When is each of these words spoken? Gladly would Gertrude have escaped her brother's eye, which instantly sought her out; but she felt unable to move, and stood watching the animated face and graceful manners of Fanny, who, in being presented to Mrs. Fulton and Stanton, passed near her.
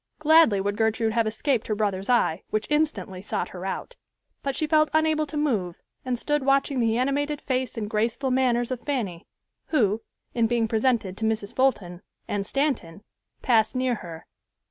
Gladly 0.17 0.59
would 0.59 0.77
Gertrude 0.77 1.13
have 1.13 1.27
escaped 1.27 1.67
her 1.67 1.75
brother's 1.75 2.09
eye, 2.09 2.41
which 2.49 2.65
instantly 2.71 3.21
sought 3.21 3.49
her 3.49 3.67
out; 3.67 3.97
but 4.41 4.55
she 4.55 4.65
felt 4.65 4.89
unable 4.95 5.27
to 5.27 5.37
move, 5.37 5.79
and 6.03 6.17
stood 6.17 6.43
watching 6.43 6.79
the 6.79 6.97
animated 6.97 7.39
face 7.39 7.77
and 7.77 7.87
graceful 7.87 8.31
manners 8.31 8.71
of 8.71 8.79
Fanny, 8.81 9.27
who, 9.67 10.01
in 10.33 10.47
being 10.47 10.67
presented 10.67 11.15
to 11.17 11.25
Mrs. 11.25 11.55
Fulton 11.55 12.01
and 12.27 12.47
Stanton, 12.47 13.03
passed 13.43 13.75
near 13.75 13.93
her. 14.01 14.25